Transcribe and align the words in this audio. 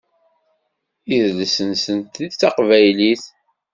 Idles-nsent 1.15 2.15
d 2.31 2.33
taqbaylit. 2.39 3.23